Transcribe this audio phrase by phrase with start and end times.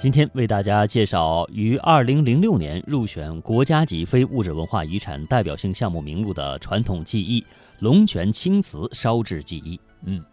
[0.00, 7.44] 今天为大家介绍于二零零六年入选国家级非物质文化遗产代表性项目名录的传统技艺——
[7.80, 9.78] 龙泉青瓷烧制技艺。
[10.06, 10.24] 嗯，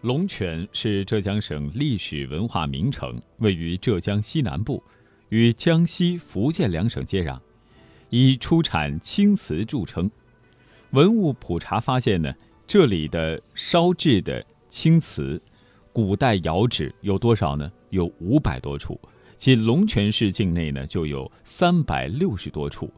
[0.00, 4.82] 龙泉是浙江省历史文化名城，位于浙江西南部，
[5.28, 7.38] 与江西、福建两省接壤，
[8.08, 10.10] 以出产青瓷著称。
[10.92, 12.32] 文物普查发现呢，
[12.66, 15.38] 这里的烧制的青瓷，
[15.92, 17.70] 古代窑址有多少呢？
[17.90, 18.98] 有五百多处，
[19.36, 22.90] 仅龙泉市境内呢就有三百六十多处。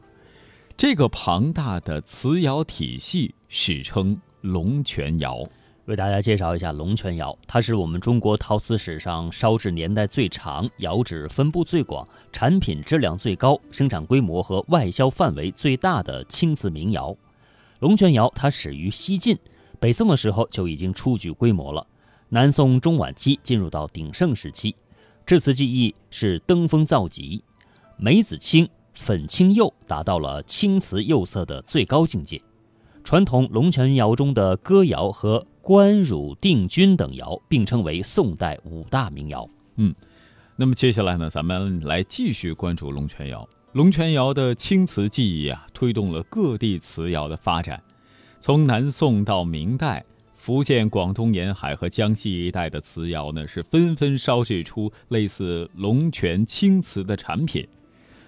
[0.77, 5.45] 这个庞大的瓷窑体系史称龙泉窑。
[5.85, 17.15] 为大家介绍一下龙泉窑，它是我们中国陶瓷史上烧制年代最长、窑址分布最广、产品质量最高、生产规模和外销范围最大的青瓷名窑。
[17.81, 19.37] 龙泉窑它始于西晋，
[19.79, 21.85] 北宋的时候就已经初具规模了。
[22.29, 24.75] 南宋中晚期进入到鼎盛时期。
[25.25, 27.43] 制瓷技艺是登峰造极，
[27.97, 32.41] 梅子青、粉青釉达到了青瓷釉色的最高境界。
[33.03, 39.47] 传统龙泉窑中的哥窑和官汝定钧等窑并称为宋代五大名窑。
[39.77, 39.93] 嗯，
[40.55, 43.47] 那么接下来呢，咱们来继续关注龙泉窑。
[43.73, 47.81] 龙泉窑的青瓷技艺啊，推动了各地瓷窑的发展，
[48.39, 50.05] 从南宋到明代。
[50.45, 57.67] 福建、广东沿海和江西一带的瓷窑呢，是纷纷烧制出类似龙泉青瓷的产品。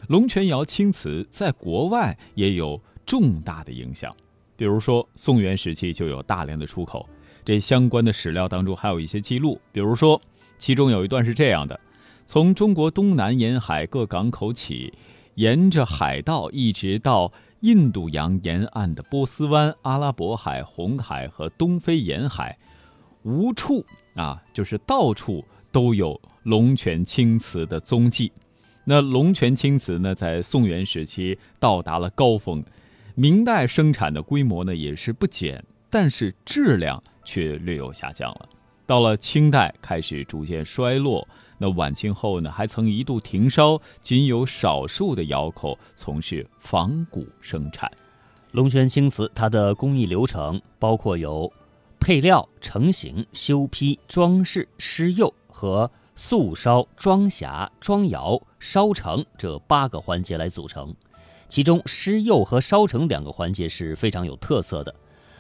[0.08, 4.12] 龙泉窑青瓷在国外也有重大的影响，
[4.56, 7.08] 比如说宋元时期就有大量的出口。
[7.46, 10.20] 这相关的史料当中还有一些记录，比如说，
[10.58, 11.80] 其中有一段是这样的：
[12.26, 14.92] 从中国东南沿海各港口起，
[15.36, 17.32] 沿着海道一直到。
[17.62, 22.58] 印度洋沿岸的波斯湾、阿拉伯海、红海和东非沿海，
[23.24, 28.32] 无处啊，就是到处都有龙泉青瓷的踪迹。
[28.86, 32.64] 那龙泉青瓷呢，在宋元时期到达了高峰，
[33.16, 38.48] 明代生产的规模呢也是不减，但是质量却略有下降了。
[38.86, 41.28] 到了清代，开始逐渐衰落。
[41.58, 47.92] 那晚清后呢，还曾一度停烧，仅有少数的窑口从事仿古生产。
[48.52, 51.52] 龙泉青瓷它的工艺流程包括有
[52.00, 60.94] 配料、成型、修坯、装饰、施釉和素烧、装匣、装窑、烧成这八个环节来组成。
[61.50, 64.94] 其中施釉和烧成两个环节是非常有特色的。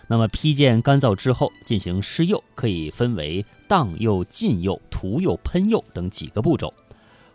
[0.09, 6.73] 那么坯件干燥之后进行施釉，可以分为荡釉、浸釉、涂釉、喷釉等几个步骤。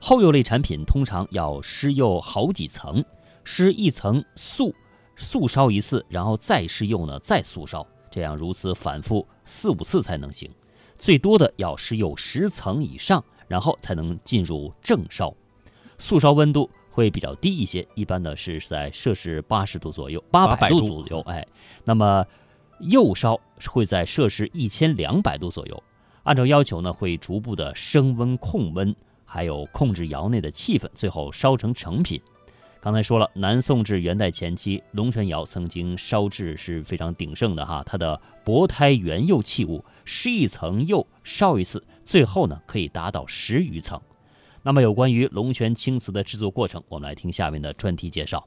[0.01, 3.05] 后釉类产品通常要施釉好几层，
[3.45, 4.75] 施一层素，
[5.17, 10.51] 素烧一次，然后再施釉呢，再素烧，这样如此反复四五次才能行。
[10.97, 15.33] 最多的要施釉十层以上，然后才能进入正烧。
[15.99, 21.21] 素烧温度会比较低一些，一般呢是在摄氏八十度左右，八百度左右。
[21.27, 21.47] 哎，
[21.85, 22.25] 那么。
[22.83, 25.83] 釉烧会在摄氏一千两百度左右，
[26.25, 28.95] 按照要求呢，会逐步的升温控温，
[29.25, 32.21] 还有控制窑内的气氛，最后烧成成品。
[32.81, 44.01] 刚才说了，南宋至元代前期，龙泉窑曾经烧制是非常鼎盛的哈，它的薄胎原釉器物，施一层釉烧一次，最后呢可以达到十余层。
[44.65, 48.45] 那么有关于龙泉青瓷的制作过程，我们来听下面的专题介绍。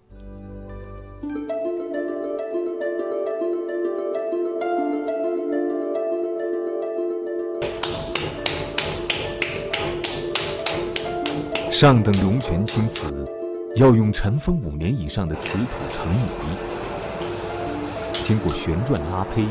[11.77, 13.27] 上等龙泉青瓷
[13.75, 16.55] 要用尘封五年以上的瓷土成泥，
[18.23, 19.45] 经过旋转拉胚、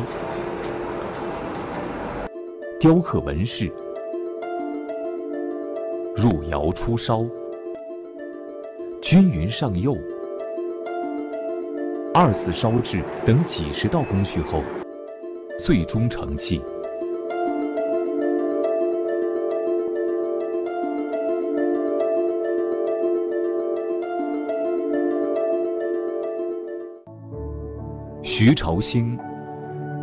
[2.81, 3.71] 雕刻纹饰、
[6.17, 7.27] 入窑出烧、
[9.03, 9.95] 均匀上釉、
[12.15, 14.63] 二次烧制等几十道工序后，
[15.61, 16.63] 最终成器。
[28.47, 29.19] 徐朝兴，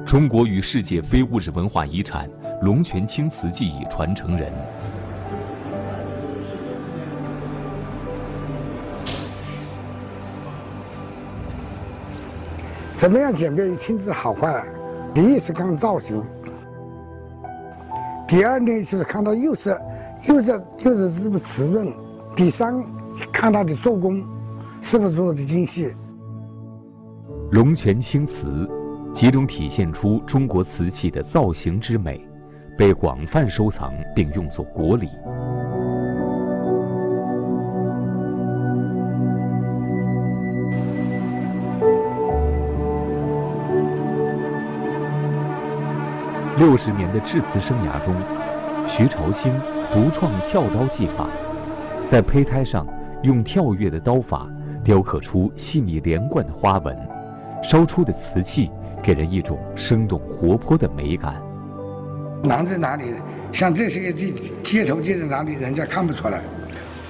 [0.04, 2.28] 中国与世界非物质文化遗产
[2.64, 4.52] 龙泉青瓷技艺传承人。
[12.92, 14.66] 怎么样鉴别青瓷好坏？
[15.14, 16.24] 第一是看造型，
[18.28, 19.80] 第二呢就是看它釉色，
[20.20, 21.94] 釉色釉色是不是瓷润？
[22.36, 22.84] 第三
[23.32, 24.26] 看它的做工，
[24.82, 25.94] 是不是做的精细？
[27.52, 28.66] 龙泉青瓷
[29.14, 32.26] 集中体现出中国瓷器的造型之美
[32.78, 35.10] 被广泛收藏并用作国礼。
[46.58, 48.16] 六十年的制瓷生涯中
[48.88, 49.52] 徐朝兴
[49.94, 51.28] 独创跳刀技法
[52.08, 52.88] 在胚胎上
[53.24, 54.50] 用跳跃的刀法
[54.86, 57.11] 雕刻出细腻连贯的花纹。
[57.64, 58.70] 烧出的瓷器
[59.04, 61.42] 给人一种生动活泼的美感。
[62.44, 63.04] 难在哪里？
[63.52, 66.42] 像这些地街头街在哪里，人家看不出来。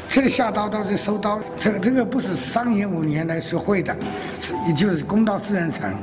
[0.10, 3.96] 这里下刀都是收刀，这个这个不是三年五年来学会的，
[4.40, 5.94] 是也就是功到自然成。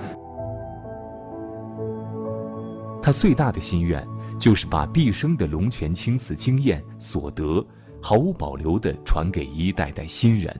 [3.02, 4.02] 他最大的心愿
[4.38, 7.62] 就是把毕生的龙泉青瓷经验所得，
[8.00, 10.58] 毫无保留地传给一代代新人。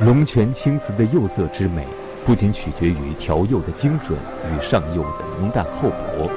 [0.00, 1.84] 龙泉青瓷的釉色之美，
[2.24, 4.16] 不仅取决于调釉的精准
[4.46, 6.30] 与上釉的浓淡厚薄，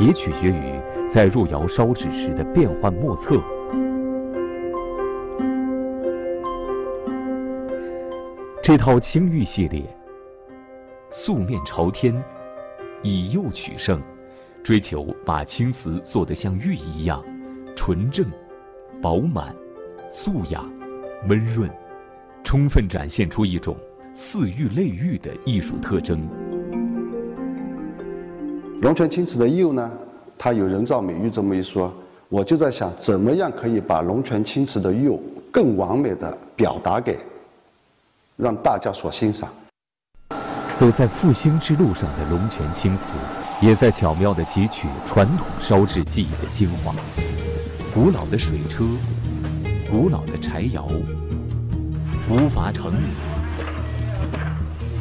[0.00, 3.38] 也取决于在入窑烧制时的变幻莫测。
[8.62, 9.84] 这套青玉系列，
[11.10, 12.24] 素面朝天，
[13.02, 14.00] 以釉取胜，
[14.62, 17.22] 追求把青瓷做得像玉一样
[17.76, 18.24] 纯正、
[19.02, 19.54] 饱满、
[20.08, 20.64] 素雅、
[21.28, 21.70] 温润。
[22.46, 23.76] 充分展现出一种
[24.14, 26.24] 似玉类玉的艺术特征。
[28.82, 29.90] 龙泉青瓷的釉呢，
[30.38, 31.92] 它有人造美玉这么一说，
[32.28, 35.20] 我就在想，怎么样可以把龙泉青瓷的釉
[35.50, 37.18] 更完美的表达给
[38.36, 39.50] 让大家所欣赏。
[40.76, 43.14] 走在复兴之路上的龙泉青瓷，
[43.60, 46.94] 也在巧妙地汲取传统烧制技艺的精华，
[47.92, 48.84] 古老的水车，
[49.90, 50.86] 古老的柴窑。
[52.28, 53.14] 无法成泥，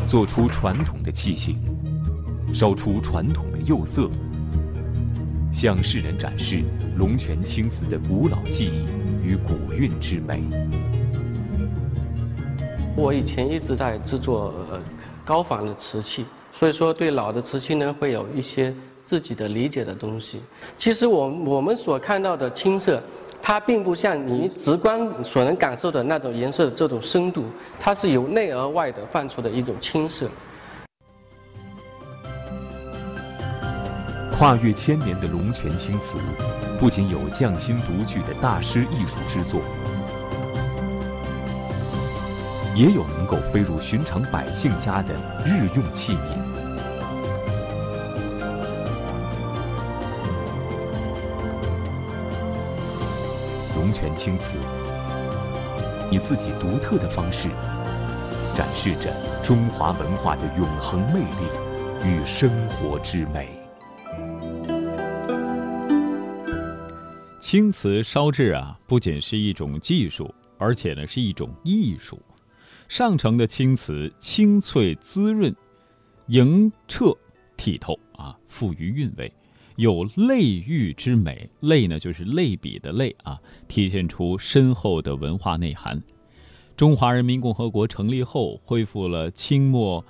[0.08, 1.58] 做出传统的器型，
[2.54, 4.08] 烧出传统的釉色，
[5.52, 6.62] 向世人展示
[6.98, 8.86] 龙泉青瓷的古老技艺
[9.24, 10.44] 与古韵之美。
[12.96, 14.54] 我以前一直在制作
[15.26, 18.72] 高仿的瓷器，所以说对老的瓷器呢会有一些
[19.04, 20.44] 自己的理解的东西。
[20.78, 23.02] 其实我我们所看到的青色。
[23.48, 27.46] 它并不像你直观所能感受的那种颜色这种深度，
[27.80, 30.28] 它是由内而外的泛出的一种青色。
[34.36, 36.18] 跨越千年的龙泉青瓷，
[36.80, 39.62] 不仅有匠心独具的大师艺术之作，
[42.76, 45.14] 也有能够飞入寻常百姓家的
[45.46, 46.45] 日用器皿。
[53.96, 54.58] 全青瓷
[56.12, 57.48] 以自己独特的方式，
[58.54, 59.10] 展示着
[59.42, 61.48] 中华文化的永恒魅力
[62.06, 63.48] 与生活之美。
[67.40, 72.22] 青瓷烧制啊，不仅是一种技术，而且呢是一种艺术。
[72.90, 75.56] 上乘的青瓷清脆滋润，
[76.28, 77.16] 莹澈
[77.56, 79.34] 剔透啊，富于韵味。
[79.76, 86.02] 有类玉之美，类呢就是类比的类啊，体现出深厚的文化内涵。
[86.78, 90.04] 中华人民共和国成立后，恢复了清末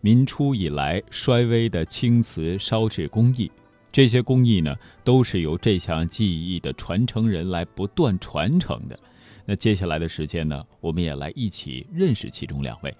[0.00, 3.50] 民初以来衰微的青瓷烧制工艺。
[3.92, 8.98] 这些工艺呢，都是由这项技艺的传承人来不断传承的。
[9.44, 12.96] 那接下来的时间呢，我们也来一起认识其中两位。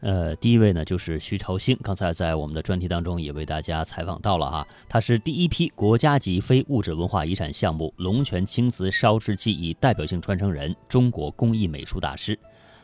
[0.00, 12.38] 呃，第一位呢就是徐朝兴，刚才在我们的专题当中也为大家采访到了哈，他是第一批国家级非物质文化遗产项目龙泉青瓷烧制技艺代表性传承人，中国工艺美术大师。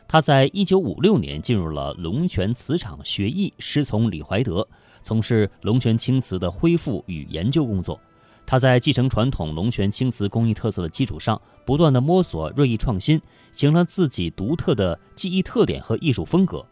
[0.07, 4.65] 他在一九五六年进入了龙泉瓷厂学艺，师从李怀德，
[5.01, 7.99] 从事龙泉青瓷的恢复与研究工作。
[8.45, 13.19] 他在继承传统龙泉青瓷工艺特色的基础上，不断的摸索锐意创新，
[13.51, 16.65] 形成自己独特的技艺特点和艺术风格。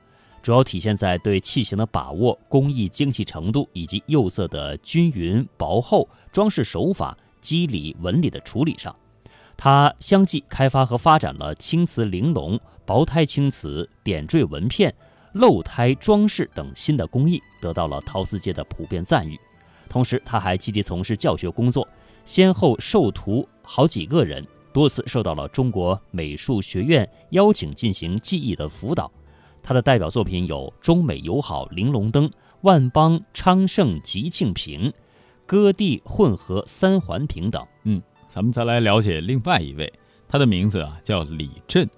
[0.45, 8.95] 主要体现在对器型的把握、工艺精细程度以及釉色的均匀薄厚、装饰手法、肌理纹理的处理上。
[9.57, 14.93] 他相继开发和发展了青瓷玲珑、薄胎青瓷、点缀纹片、
[15.33, 19.35] 镂胎装饰等新的工艺，得到了陶瓷界的普遍赞誉。
[19.89, 21.87] 同时，他还积极从事教学工作，
[22.23, 29.11] 先后授徒好几个人，多次受到了中国美术学院邀请进行技艺的辅导。
[29.67, 32.29] 他的代表作品有《中美友好玲珑灯》
[32.61, 34.81] 《万邦昌盛吉庆瓶》
[35.47, 37.65] 《割地混合三环瓶》等。
[37.83, 39.91] 嗯，咱们再来了解另外一位，
[40.27, 41.89] 他的名字啊叫李振。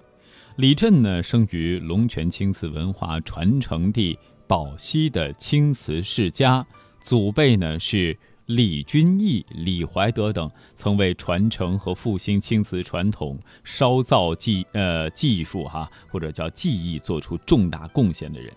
[0.56, 6.66] 李振呢，生于龙泉青瓷文化传承地宝溪的青瓷世家，
[7.02, 8.18] 祖辈呢是
[8.48, 18.50] 李君毅、李怀德等，曾为传承和复兴青瓷传统烧造技呃技术哈或者叫技艺做出重大贡献的人。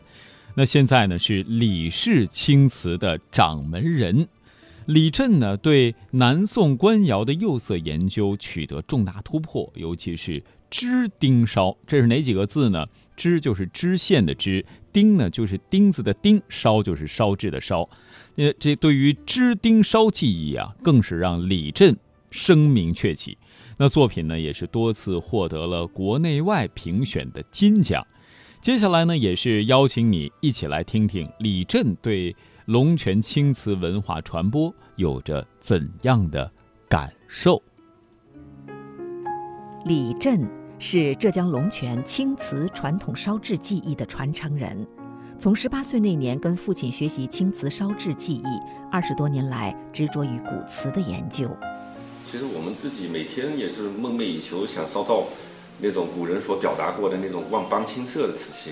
[0.55, 4.27] 那现在呢是李氏青瓷的掌门人。
[4.87, 12.87] 李振呢，对南宋官窑的釉色研究取得重大突破，尤其是支钉烧，这是哪几个字呢？
[13.15, 17.87] 支就是支线的支，钉呢就是钉子的钉，烧就是烧制的烧。
[18.37, 21.95] 呃，这对于支钉烧技艺啊，更是让李振
[22.31, 23.37] 声名鹊起。
[23.77, 28.05] 那作品呢，也是多次获得了国内外评选的金奖。
[28.59, 32.35] 接下来呢，也是邀请你一起来听听李振对。
[32.71, 36.49] 龙泉青瓷文化传播有着怎样的
[36.87, 37.61] 感受？
[39.83, 40.49] 李振
[40.79, 44.87] 是浙江龙泉青瓷传统烧制技艺的传承人，
[45.37, 48.45] 从十八岁那年跟父亲学习青瓷烧制技艺，
[48.89, 51.49] 二十多年来执着于古瓷的研究。
[52.25, 55.25] 其实我们自己每天也是梦寐以求，想烧造
[55.81, 58.71] 那种古人所表达过的那种万邦青色的瓷器，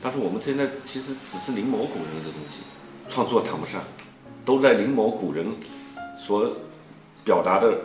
[0.00, 2.60] 但是我们现在其实只是临摹古人的东西。
[3.10, 3.82] 创作谈不上，
[4.44, 5.44] 都在临摹古人
[6.16, 6.48] 所
[7.24, 7.76] 表达的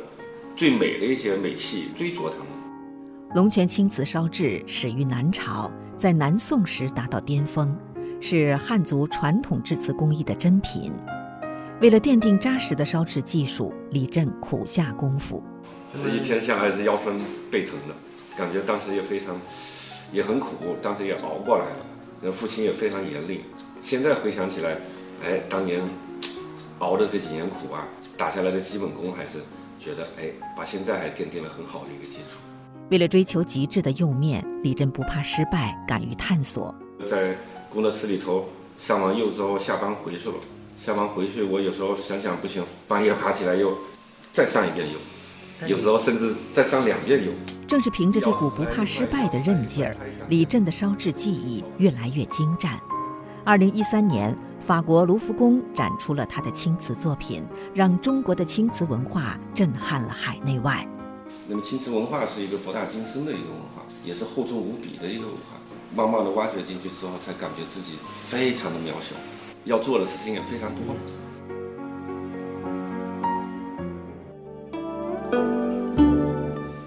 [0.56, 2.48] 最美的一些美器，追逐他们。
[3.34, 7.76] 龙泉青瓷烧制始于南朝，在南宋时达到巅峰，
[8.22, 10.94] 是汉族传统制瓷工艺的珍品。
[11.82, 15.44] 为了奠定扎实的烧制技术，李振苦下功夫。
[16.04, 17.16] 这一天下来是腰酸
[17.50, 17.96] 背疼的，
[18.38, 19.36] 感觉当时也非常
[20.14, 21.78] 也很苦，当时也熬过来了。
[22.22, 23.42] 那父亲也非常严厉，
[23.82, 24.78] 现在回想起来。
[25.24, 25.82] 哎，当年
[26.80, 29.40] 熬的这几年苦啊，打下来的基本功还是
[29.80, 32.38] 觉得哎，把现在还奠定了很好的一个基础。
[32.90, 36.74] 为了追求极致的釉面，李振不怕失败，敢于探索。
[37.08, 37.36] 在
[37.70, 40.36] 工作室里头上完釉之后，下班回去了。
[40.78, 43.76] 下班回去，我有时候想想不行，半夜爬起来又
[44.34, 47.32] 再上一遍釉，有时候甚至再上两遍釉。
[47.68, 49.96] 正是凭着这股不怕失败的韧劲儿，
[50.28, 52.80] 李振的烧制技艺越来越精湛。
[53.46, 54.36] 二零一三年。
[54.66, 60.84] 法国卢浮宫展出了他的青瓷作品，让中国的青瓷文化震撼了海内外。
[61.48, 65.62] 那么，青瓷文化是一个博大精深的一个文化，也是厚重无比的一个文化。
[65.96, 69.16] 慢慢的挖掘进去之后，才感觉自己非常的渺小，
[69.66, 70.96] 要做的事情也非常多。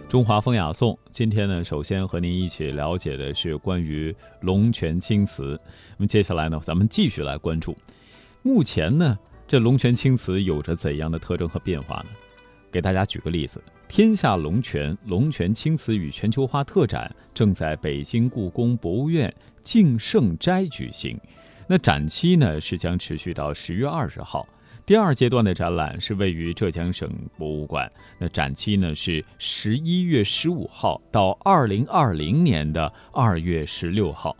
[0.09, 5.61] 中华风雅颂，今天呢，首先和您一起了解的是关于龙泉青瓷。
[5.99, 7.77] 那么接下来呢，咱们继续来关注，
[8.41, 12.07] 目前呢，这龙泉青瓷有着怎样的特征和变化呢？
[12.73, 21.21] 给大家举个例子，天下龙泉龙泉青瓷与全球化特展正在北京故宫博物院敬圣斋举行，
[21.67, 24.49] 那展期呢是将持续到十月二十号。
[24.89, 34.35] 第二阶段的展览是位于浙江省博物馆，那展期呢是十一月十五号到二零二零年的二月十六号。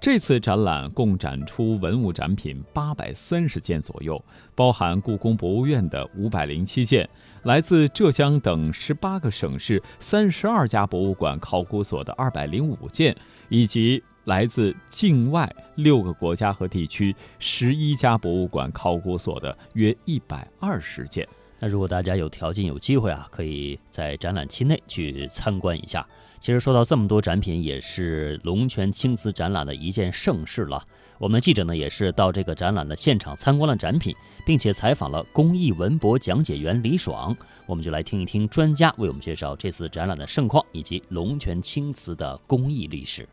[0.00, 4.18] 这次展览共展出文物展品八百三十件左右，
[4.54, 7.06] 包含故宫博物院的五百零七件，
[7.42, 13.14] 来自浙江等十八个省市三十二家博物馆考古所的二百零五件，
[13.50, 14.02] 以及。
[14.24, 21.26] 来自境外六个国家和地区十一家博物馆考古所的约一百二十件。
[21.58, 26.06] 那如果大家有条件有机会啊，可以在展览期内去参观一下。
[26.40, 30.82] 其实说到这么多展品，也是龙泉青瓷展览的一件盛事了。
[31.18, 34.12] 我们的记者呢，也是到这个展览的现场参观了展品，
[34.44, 37.36] 并且采访了工艺文博讲解员李爽。
[37.64, 43.28] 我们就来听一听专家为我们介绍这次展览的盛况以及龙泉青瓷的工艺历史。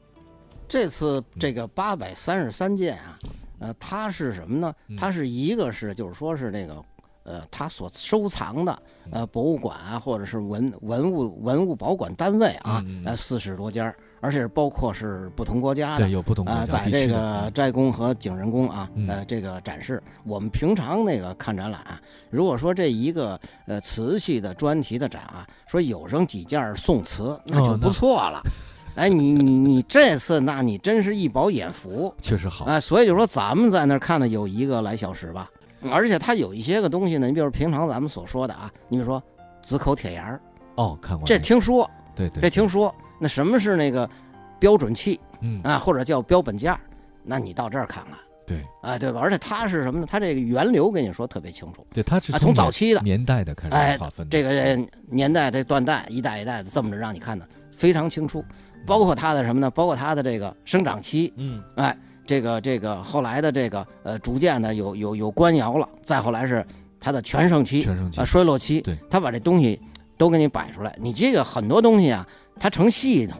[0.69, 3.17] 这次这个八百三十三件啊，
[3.57, 4.73] 呃，它是什么呢？
[4.95, 6.75] 它是一个是就是说是那个，
[7.23, 8.79] 呃，它所收藏的
[9.11, 20.01] 呃博物馆啊，或者是文文物文物保管单位啊，呃，四十多家，而且是包括是不同国家的，对，有不同啊，在这个斋宫和景仁宫啊，呃，这个展示。
[20.23, 21.81] 我们平常那个看展览，
[22.29, 28.39] 如果说这一个呃瓷器的专题的展啊，说有上几件宋瓷，那就不错了。
[28.99, 32.65] 哎，你你你这次，那你真是一饱眼福，确实好。
[32.65, 35.49] 哎，所以就说咱们在那儿看了有一个来小时吧，
[35.89, 39.23] 而且它有一些个东西呢，你比如平常咱们所说的啊，你比如说
[39.63, 40.41] 紫口铁牙儿，
[40.75, 42.93] 哦，看过，这听说，对对，这听说。
[43.21, 44.09] 那什么是那个
[44.59, 45.19] 标准器？
[45.41, 46.77] 嗯啊，或者叫标本件
[47.23, 48.13] 那你到这儿看看，
[48.45, 49.19] 对，哎，对吧？
[49.21, 50.07] 而且它是什么呢？
[50.09, 54.77] 它这个源流跟你说特别清楚，对，它是从早期的年代的开始划分，这个
[55.09, 57.47] 年代这断代一代一代的这么着让你看的
[57.79, 58.43] 非常清楚。
[58.85, 59.69] 包括它的什么呢？
[59.71, 61.95] 包括它的这个生长期，嗯，哎，
[62.25, 66.65] 这个这个后来的这个呃，逐渐的有有有官窑了，再后来是
[66.99, 69.79] 它的全盛期、全盛期啊衰落期，对，他把这东西
[70.17, 70.95] 都给你摆出来。
[70.99, 72.27] 你这个很多东西啊，
[72.59, 73.37] 它成系统，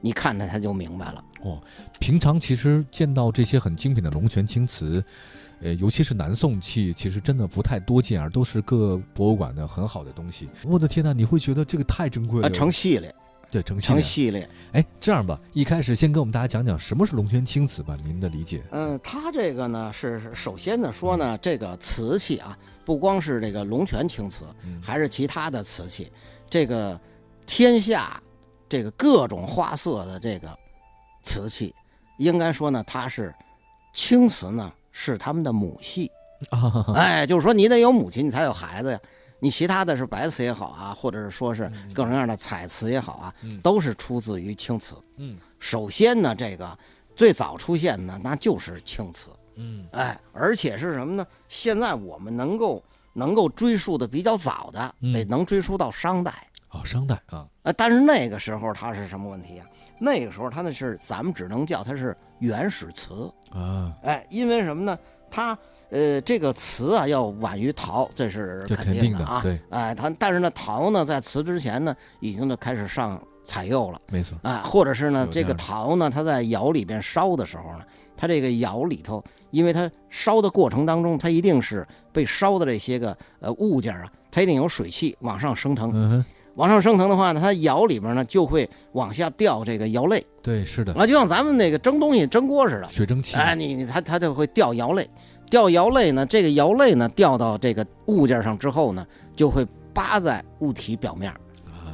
[0.00, 1.24] 你看着它就明白了。
[1.42, 1.60] 哦，
[2.00, 5.04] 平常其实见到这些很精品的龙泉青瓷，
[5.60, 10.48] 呃，尤其是南宋器，其实真的不太多见，而都是各博物馆的很好的东西。
[10.64, 12.46] 我的天呐，你会觉得这个太珍贵了。
[12.46, 13.14] 啊，成系列，
[13.56, 14.46] 对，成系成系列。
[14.72, 18.62] 哎，这样吧，一开始先跟我们大家讲讲什么是龙泉青瓷吧，您的理解。
[18.70, 24.44] 嗯，它这个呢是首先呢说呢，这个瓷器啊，不光是这个龙泉青瓷，
[24.82, 26.12] 还是其他的瓷器，
[26.50, 27.00] 这个
[27.46, 28.22] 天下
[28.68, 30.54] 这个各种花色的这个
[31.22, 31.74] 瓷器，
[32.18, 33.34] 应该说呢，它是
[33.94, 36.10] 青瓷呢是他们的母系。
[36.94, 39.00] 哎，就是说你得有母亲，你才有孩子呀。
[39.38, 44.96] 你其他的是白瓷也好啊，或者是说是各种各样的彩瓷也好啊，都是出自于青瓷。
[45.16, 46.78] 嗯，首先呢，这个
[47.14, 49.30] 最早出现的那就是青瓷。
[49.56, 51.26] 嗯，哎，而且是什么呢？
[51.48, 52.82] 现在我们能够
[53.14, 56.32] 能够追溯的比较早的，得能追溯到商代。
[56.70, 57.46] 哦，商代啊。
[57.62, 59.66] 呃，但是那个时候它是什么问题啊？
[59.98, 63.94] 那个时候它那是咱们只能叫它是原始瓷啊。
[64.02, 64.98] 哎，因为什么呢？
[65.30, 65.58] 它
[65.90, 69.40] 呃，这个瓷啊要晚于陶，这是肯定的啊。
[69.42, 74.00] 对，哎，它但是呢，陶呢在瓷之前呢，已经就开始上彩釉了。
[74.10, 74.36] 没错。
[74.42, 77.84] 哎，或者是呢，这个陶呢，它在窑里边烧的时候呢，
[78.16, 85.90] 它这个窑里头，因为它烧的过程当中，它一定是被烧的这些个呃物件啊，它一定有水汽往上升腾。
[85.94, 86.24] 嗯哼。
[86.56, 90.24] 往上升腾的话呢，它窑里边呢就会往下掉这个窑泪。
[90.42, 90.94] 对，是的。
[90.94, 93.36] 啊，就像咱们那个蒸东西蒸锅似的，水蒸气。
[93.36, 95.06] 哎，你你它它就会掉窑泪，
[95.50, 101.32] 掉窑泪呢，这个窑泪呢掉到这个物件上之后呢，就会扒在物体表面，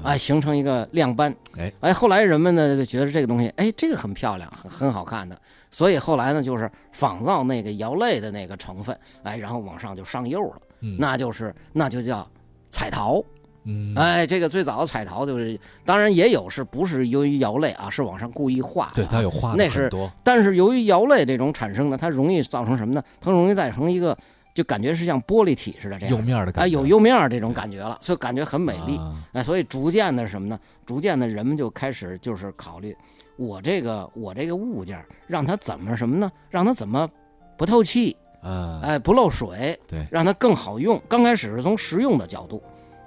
[0.02, 1.35] 哎，形成一个亮斑。
[1.56, 5.37] 哎哎，后来人们呢就觉得这个东西，哎，这个很漂亮，很很好看的，
[5.71, 12.26] 所以后来呢就是仿造那个窑泪的那个成分，哎，然后往上就上釉了，嗯、那就是那就叫
[12.71, 13.23] 彩陶。
[13.65, 20.11] 嗯，哎，这个最早的彩陶就是，当然也有是不是由于窑类啊，是往上故意画的，对，它有画那是多。
[20.25, 23.03] 但是由于窑类这种产生的，它容易造成什么呢？
[23.21, 24.17] 它容易造成一个，
[24.53, 28.97] 就感觉是像玻璃体似的这样釉面的感觉，哎，有釉面这种感觉了，所以感觉很美丽。
[28.97, 30.59] 啊、哎，所以逐渐的什么呢？
[30.85, 32.97] 逐渐的人们就开始就是考虑，
[33.37, 36.31] 我这个我这个物件让它怎么什么呢？
[36.51, 37.09] 让它怎么
[37.57, 38.81] 不透气啊？
[38.83, 41.01] 哎，不漏水，对，让它更好用。
[41.09, 42.61] 刚开始是从实用的角度。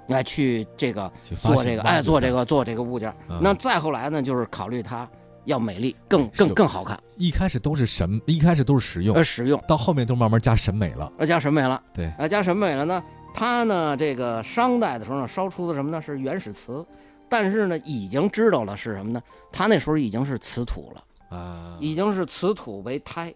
[0.08, 5.08] 来去这个做这个哎做这个做这个物件，嗯、那再后来呢，就是考虑它
[5.44, 6.98] 要美丽，更更更好看。
[7.16, 11.82] 一开始都是审，一开始都是实用，呃实用，到后面都慢慢加审美了，呃加审美了。
[11.94, 16.00] 对，呃加审美了呢，它呢这个商代的时候呢烧出的什么呢？
[16.00, 16.84] 是原始瓷，
[17.28, 19.22] 但是呢已经知道了是什么呢？
[19.52, 23.34] 它那时候已经是瓷土了啊，已经是瓷土为胎。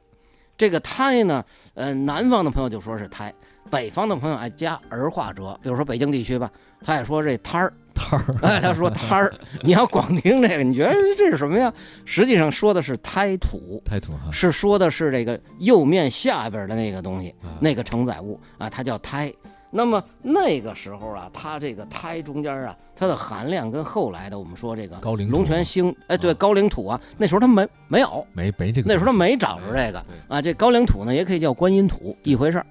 [0.56, 3.32] 这个胎呢，呃，南方的朋友就说是胎。
[3.68, 6.50] 北方的朋友爱加儿化折，比如说北京地区吧，
[6.84, 9.32] 他也说这摊儿摊儿，哎，他说摊儿。
[9.62, 11.72] 你要光听这个，你觉得这是什么呀？
[12.04, 19.32] 实际上说的是胎土，胎土哈，是说的是这个釉面下边的那个东西，啊、那个承载物啊，它叫胎。
[19.72, 30.42] 那么那个时候啊，它这个胎中间啊，它的含量跟后来的我们说这个高岭龙泉星，哎，对，高岭土啊，那时候它没没有，没没这个，那时候它没找着这个啊。
[30.42, 32.66] 这高岭土呢，也可以叫观音土，一回事儿。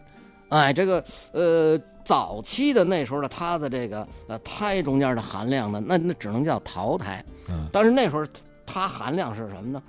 [0.49, 7.23] 哎，这个呃，早期的那时候的它的这个呃胎中间的含量呢，那那只能叫陶胎。
[7.49, 7.67] 嗯。
[7.71, 8.25] 但是那时候
[8.65, 9.81] 它含量是什么呢？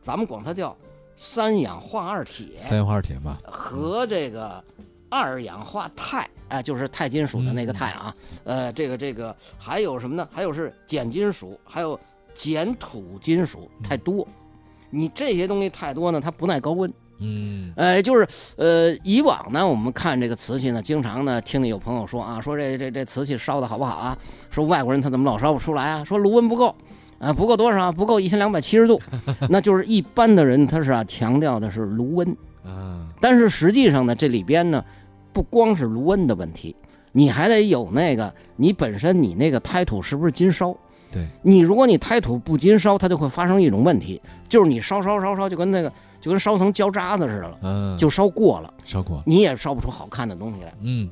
[0.00, 0.76] 咱们管它叫
[1.16, 2.58] 三氧化二铁。
[2.58, 3.38] 三氧化二铁嘛。
[3.44, 4.62] 和这个
[5.08, 8.14] 二氧化钛，哎，就是钛金属的那个钛啊。
[8.44, 10.28] 嗯、呃，这个这个还有什么呢？
[10.30, 11.98] 还有是碱金属，还有
[12.34, 14.26] 碱土金属太多。
[14.28, 14.48] 嗯、
[14.90, 16.92] 你这些东西太多呢，它不耐高温。
[17.22, 24.18] 嗯，呃，就是呃，以往呢，我们看这个瓷器呢，经常呢听见有朋友说啊，说这这这瓷器烧的好不好啊？
[24.50, 26.04] 说外国人他怎么老烧不出来啊？
[26.04, 26.74] 说炉温不够，
[27.18, 27.92] 啊，不够多少？
[27.92, 29.00] 不够一千两百七十度，
[29.48, 34.84] 那就是一般的人他是啊强调的是炉温啊，但是实际上呢，这里边呢
[35.32, 36.74] 不光是炉温的问题，
[37.12, 40.76] 你还得有那个你本身你那个胎土是不是金烧？
[41.12, 50.74] 对你，如果你胎土不金烧，它就会发生一种问题，就是你烧烧烧烧，就跟那个就跟烧成焦渣子似的了，嗯，就烧过了，烧过，你也烧不出好看的东西来。
[50.80, 51.10] 嗯，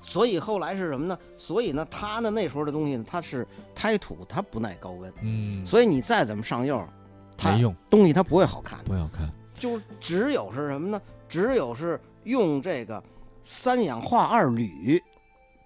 [0.00, 1.16] 所以后来是什么呢？
[1.36, 6.84] 所以呢，它呢那时候的东西，它是胎土，它不耐高温，嗯，所以你再怎么上釉，
[7.36, 11.00] 它没用，东西它不会好看，不会好看，就只有是什么呢？
[11.28, 13.00] 只有是用这个
[13.44, 15.00] 三氧化二铝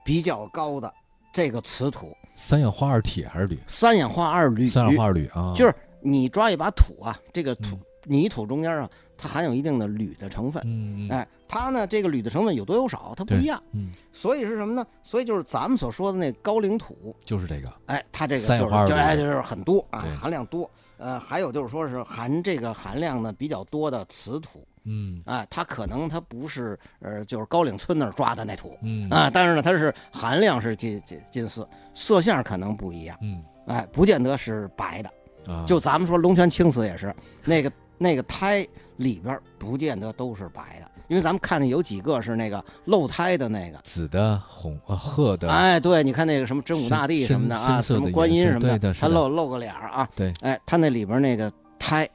[0.05, 0.93] 比较高的
[1.33, 2.15] 这个瓷土。
[2.42, 3.57] 三氧化二铁还是铝？
[3.68, 10.61] 三氧化二铝，三氧化二铝啊，就是你抓一把土啊，这个土泥土中间啊，它含有一定的铝的成分。
[10.66, 13.62] 嗯，哎，它呢这个铝的成分有多有少，它不一样。
[13.70, 14.85] 嗯，所以是什么呢？
[15.05, 17.72] 所以就是咱们所说的那高岭土，就是这个。
[17.87, 20.68] 哎，它这个三就是氧化二铝就哎就是很多啊，含量多。
[20.96, 24.66] 呃，还有就是说是含这个含量呢比较多的瓷土。
[24.85, 25.23] 嗯。
[25.25, 29.09] 啊，它可能它不是呃，就是高岭村那儿抓的那土，嗯。
[29.11, 37.14] 啊，但是呢，它是含量是近近近似，色相可能不一样，嗯，哎，不见得是白的，啊，就咱们说龙泉青瓷也是，
[37.45, 38.66] 那个那个胎
[38.97, 43.79] 里边不见得都是白的，因为咱们看见有几个是那个露胎的那个。
[43.85, 52.09] 紫的、红呃褐的，哎，对，你看那个什么真武大帝什么的啊，什么观音什么的他露露个脸儿啊，对，哎，他那里边那个胎，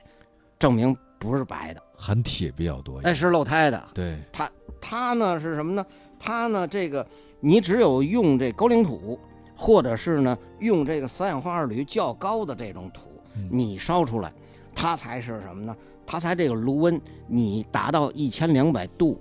[0.60, 3.00] 证明不是白的，含铁比较多。
[3.04, 4.50] 哎，是漏胎的，对，它
[4.80, 5.86] 它呢是什么呢？
[6.20, 7.06] 它呢这个
[7.40, 9.20] 你只有用这高岭土，
[9.56, 14.32] 或者是呢用这个三氧化二铝较高的这种土，嗯你烧出来，
[14.76, 15.76] 它才是什么呢？
[16.06, 19.20] 它才这个炉温你达到一千两百度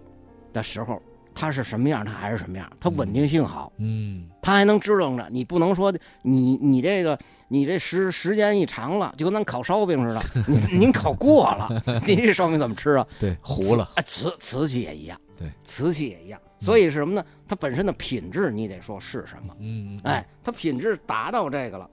[0.53, 1.03] 的时候，
[1.39, 3.71] 它是什么样，它还是什么样，它稳定性好。
[3.77, 7.17] 嗯，它还能支棱着，你不能说你你这个
[7.49, 11.69] 你这时时间一长了，就跟咱烤烧饼似的， 您您烤过了，
[12.07, 13.07] 您这烧饼怎么吃啊？
[13.21, 13.85] 对，糊了。
[13.95, 16.41] 啊，瓷瓷器也一样，对，瓷器也一样。
[16.59, 17.23] 所以是什么呢？
[17.47, 19.55] 它本身的品质你得说是什么？
[19.61, 21.89] 嗯，哎，它品质达到这个了，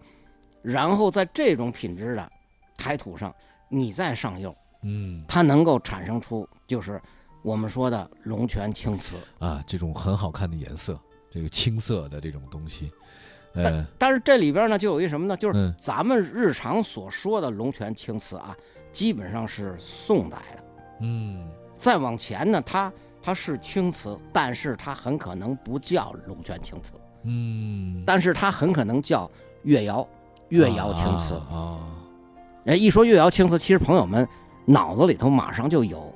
[0.62, 2.32] 然后在这种品质的
[2.78, 3.36] 胎土上，
[3.68, 7.00] 你再上釉，嗯它能够产生出就是
[7.44, 9.16] 我们说的龙泉青瓷。
[9.38, 12.92] 啊，这种很好看的颜色，这个青色的这种东西，
[13.54, 15.38] 呃，但是这里边呢，就有一什么呢？
[15.38, 18.56] 就是嗯咱们日常所说的龙泉青瓷啊，
[18.92, 20.64] 基本上是宋代的。
[21.02, 29.30] 嗯再往前呢，它它是青瓷，但是它很可能不叫龙泉青瓷，嗯，但是它很可能叫
[29.64, 30.08] 越窑
[30.50, 31.34] 越窑青瓷。
[31.34, 31.80] 啊，
[32.66, 34.26] 哎，一说越窑青瓷，其实朋友们
[34.66, 36.12] 脑子里头马上就有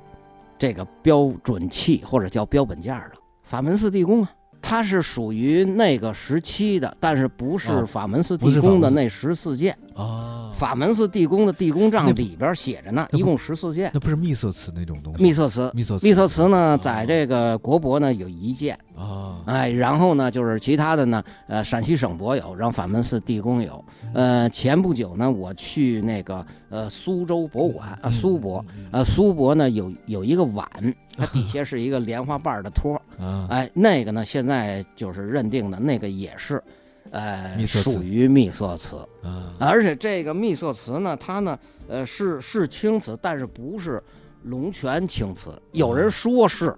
[0.58, 9.76] 这个标准器或者叫标本件儿的法门寺地宫啊，它是属于那个时期的，但是不是哦法门寺地宫的那十四件。
[9.98, 13.90] 啊，法门寺地宫的地宫账里边写着呢，一共十四件。
[13.92, 23.84] 那不是秘色瓷那种东西，秘色瓷，秘色瓷秘色瓷呢，在这个国博呢有一件，啊，哎，然后呢就是其他的呢，呃，陕西省博有，然后法门寺地宫有。
[24.14, 30.68] 呃，前不久呢，我去那个呃苏州博物馆啊，嗯苏博，嗯呃，苏博呢有有一个碗，
[31.18, 33.00] 它底下是一个莲花瓣的托
[33.48, 36.62] 哎，那个呢现在就是认定的那个也是，
[37.10, 38.96] 呃，秘色瓷属于秘色瓷。
[39.22, 44.02] 啊，而且这个秘色瓷呢，它呢，呃，是是青瓷，但是不是
[44.44, 45.60] 龙泉青瓷。
[45.72, 46.76] 有人说是，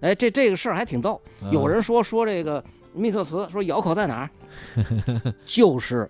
[0.00, 1.20] 哎，这这个事儿还挺逗。
[1.50, 4.30] 有人说说这个秘色瓷，说窑口在哪儿？
[5.44, 6.08] 就是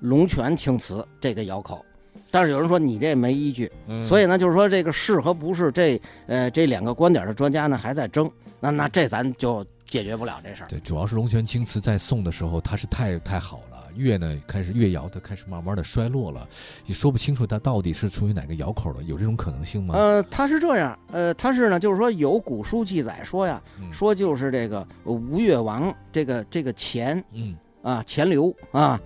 [0.00, 1.84] 龙泉青瓷这个窑口。
[2.30, 8.30] 但是有人说你这没依据，嗯所以呢，就是说这个是和不是这呃这两个观点的专家呢还在争。
[8.58, 10.68] 那那这咱就解决不了这事儿。
[10.68, 16.48] 对，主要是龙泉青瓷在宋的时候，它是太太好了，越呢开始越窑它开始慢慢的衰落了，
[16.86, 19.94] 也说不清楚它到底是出于哪个窑口的，有这种可能性吗？
[19.94, 28.98] 呃，它是这样，呃，它是呢，就是说有古书记载说呀，嗯说就是这个呃吴越王这个这个钱嗯啊钱流啊，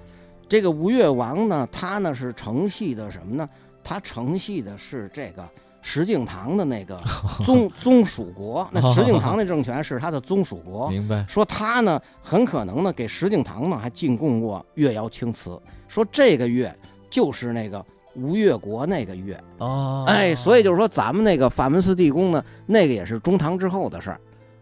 [0.49, 3.49] 这个吴越王呢，他呢是承系的什么呢？
[3.83, 5.49] 他承系的是这个
[5.89, 7.01] 石敬瑭的那个
[7.47, 10.91] 宗宗属国，那 石敬瑭那政权是他的宗属国。
[10.91, 11.25] 明白。
[11.29, 16.77] 说他呢很可能呢给石敬瑭呢还进贡过越窑青瓷，说这个越
[17.09, 17.85] 就是那个
[18.17, 19.41] 吴越国那个越。
[19.59, 24.21] 哦，哎，所以就是说，咱们那个法门寺地宫呢，那个也是中唐之后的事儿，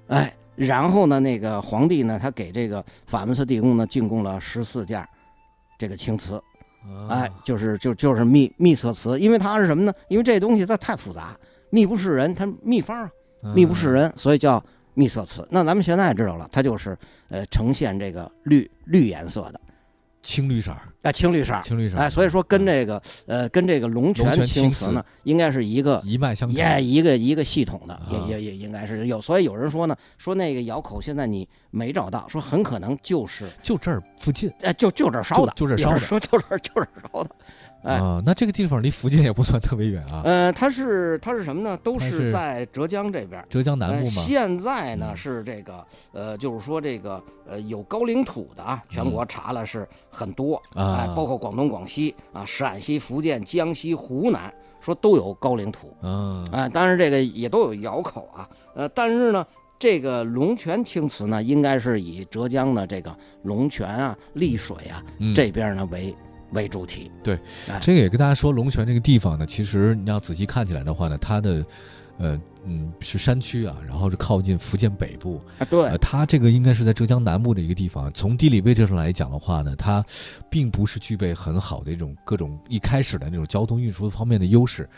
[0.09, 5.09] 哎，然后呢，那个皇帝呢，他给这个法门寺地宫呢进贡了十四件儿
[5.79, 6.54] 这个青瓷，啊
[7.09, 9.93] 哎，就是就就是秘秘色瓷，因为它是什么呢？
[10.09, 11.37] 因为这东西它太复杂，
[11.71, 13.11] 秘不是人，它秘方啊，
[13.55, 14.63] 秘不是人，所以叫
[14.95, 15.47] 秘色瓷。
[15.51, 16.97] 那咱们现在知道了，它就是
[17.29, 19.61] 呃呈现这个绿绿颜色的，
[20.25, 26.57] 青绿色儿，哎，青绿色儿，青绿色儿，哎，所以说跟这个呃跟这个龙龙泉泉青瓷呢，应该是一个一脉相承。
[26.57, 28.27] 也一个一个系统的，也啊。
[28.31, 34.51] 也也应该是有，所以有人说呢，说那个窑口现在你没找到，说很可能就是，就这儿附近。
[34.63, 36.01] 哎，就就这儿烧的，就就这儿烧的。
[36.01, 37.31] 说就这儿就这儿烧的，
[37.85, 41.77] 哎啊，那这个地方离福建也不算特别远啊，呃，它是它是什么呢？
[41.83, 43.47] 都是是在浙江这边儿。
[43.51, 44.11] 浙江南呃部嘛。
[44.11, 55.95] 现在呢嗯是这个呃，就是说这个呃有高岭土的啊，全国查了是很多，哎，包括广东、广西啊、陕西、福建、江西、湖南，说都有高岭土。
[56.03, 59.47] 嗯啊，当然这个也都有窑口啊，呃，但是呢，
[59.79, 66.17] 这个龙泉青瓷呢，应该是以浙江的这个龙泉啊、丽水啊、嗯这边呢为
[66.55, 67.11] 为主体。
[67.23, 67.39] 对，
[67.69, 71.67] 哎这个也跟大家说，龙泉这个地方呢，其实你要仔细看起来的话呢，它的，
[72.19, 78.11] 呃嗯是山区啊，然后是靠近福建北部，啊，对呃，它这个应该是在浙江南部的一个地方。
[78.13, 80.03] 从地理位置上来讲的话呢，它
[80.49, 84.89] 并不是具备很好的一种各种一开始的那种交通运输方面的优势。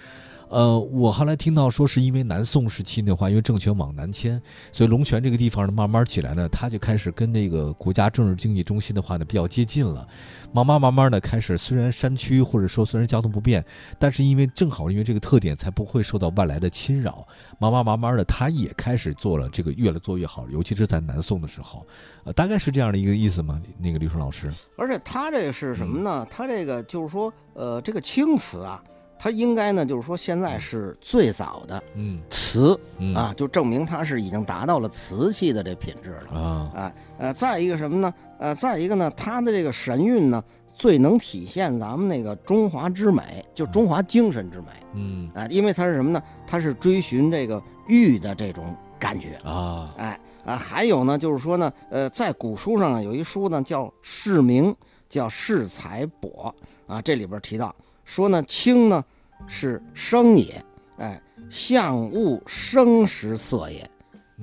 [0.48, 10.06] 呃，我后来听到说，是因为南宋时期的话，因为政权往南迁，所以龙泉这个地方呢，慢慢起来呢，它就开始跟那个国家政治经济中心的话呢比较接近了。
[10.52, 13.64] 慢慢慢慢的开始，虽然山区或者说虽然交通不便，
[13.98, 17.26] 但是因为正好因为这个特点，才不会受到外来的侵扰。
[17.58, 21.84] 慢慢慢慢的，它也开始做了这个越来做越好，尤其是在南宋的时候，
[22.24, 23.60] 呃，大概是这样的一个意思吗？
[23.78, 26.24] 那个李春老师，而且它这个是什么呢？
[26.30, 28.82] 它这个就是说，呃，这个青瓷啊，
[29.18, 36.38] 它应该呢，就是说现在是最早的嗯瓷嗯啊，就证明它是已经达到了瓷器的这品质了。
[36.38, 38.14] 啊啊，呃，再一个什么呢？
[38.38, 46.22] 呃，再一个呢，它的这个神韵呢，最能体现咱们那个中华之美，就中华精神之美嗯啊，因为它是什么呢？
[46.46, 49.34] 它是追寻这个玉的这种感觉。
[49.44, 54.72] 啊哎啊，还有呢，就是说呢，呃，在古书上啊有一书呢叫《释名》，
[55.08, 56.30] 叫《释财帛》
[56.86, 57.74] 啊，这里边提到
[58.06, 59.04] 说呢，青呢
[59.46, 60.64] 是生也，
[60.96, 63.86] 哎，象物生时色也，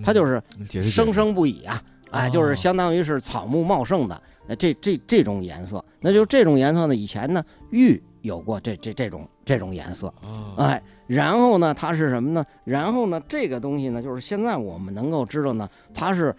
[0.04, 0.39] 它就是
[0.84, 12.45] 生生不已啊，哎，哦就是相当于是草木茂盛的，呃，这这这种颜色，那就这种颜色呢，以前呢玉有过这这这种这种颜色，啊哎，然后呢，它是什么呢？
[12.63, 16.36] 然后呢，这个东西呢，就是现在我们能够知道呢，它是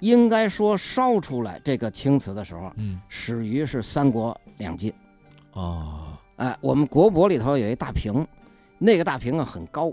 [0.00, 3.00] 应该说烧出来这个青瓷的时候，嗯。
[3.08, 4.92] 始于是三国两晋。
[5.52, 6.07] 啊
[6.38, 8.26] 哎，我们国博里头有一大瓶，
[8.78, 9.92] 那个大瓶啊很高，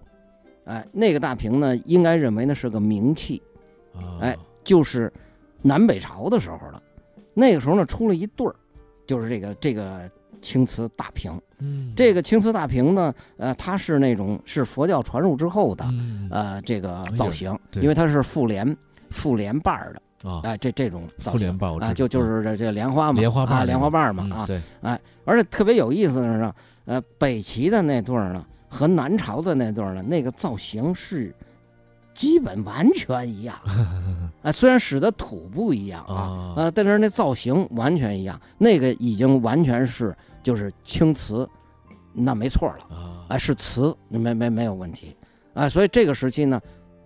[0.64, 3.42] 哎，那个大瓶呢，应该认为呢是个名器，
[3.94, 5.12] 啊哎，就是
[5.62, 6.82] 南北朝的时候了。
[7.34, 8.56] 那个时候呢，出了一对儿，
[9.06, 10.10] 就是这个这个
[10.42, 11.32] 青瓷大瓶。
[11.60, 18.76] 嗯这个青瓷大瓶呢，呃，它是那种是佛教传入之后的，嗯呃，这个造型，对因为它是复莲
[19.10, 20.42] 复莲瓣儿的，啊。
[20.44, 24.62] 哎，这这种造型复联瓣啊，就就是这这莲花嘛，莲花瓣啊，莲花儿那种瓣嘛啊，嗯对。
[24.82, 26.54] 哎，而且特别有意思的是呢，
[26.86, 31.34] 呃，北齐的那对儿呢和南朝的那对儿呢，那个造型是
[32.14, 33.56] 基本完全一样，
[34.42, 41.48] 啊，虽然使得土不一样啊，啊呃，但是那造型完全一样，那个已经完全是就是青瓷，
[42.14, 42.96] 那没错了。
[42.96, 45.16] 啊啊，是瓷，没没没有问题，
[45.56, 46.62] 啊，所以这个时期呢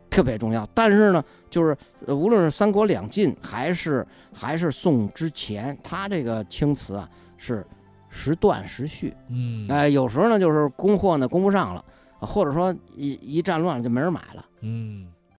[0.10, 0.68] 特别重要。
[0.74, 7.66] 但是呢，就是呃无论是三国两晋还是还是宋之前，它这个青瓷啊是
[8.10, 9.68] 时断时续，嗯。
[9.70, 11.86] 哎、有时候呢就是供货呢供不上了，
[12.20, 15.08] 或者说一一战乱了就没人买了，嗯